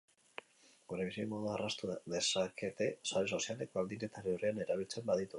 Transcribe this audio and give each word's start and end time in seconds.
Gure 0.93 1.03
bizimodua 1.09 1.51
erraztu 1.57 1.89
dezakete 2.13 2.87
sare 3.11 3.29
sozialek, 3.37 3.71
baldin 3.75 4.07
eta 4.09 4.25
neurrian 4.29 4.63
erabiltzen 4.65 5.07
baditugu. 5.11 5.29